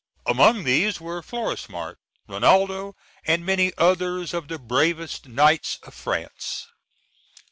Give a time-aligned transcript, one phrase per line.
[0.25, 1.97] Among these were Florismart,
[2.27, 2.95] Rinaldo,
[3.27, 6.65] and many others of the bravest knights of France.